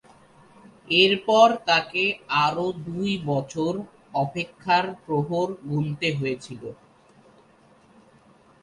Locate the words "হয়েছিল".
6.19-6.63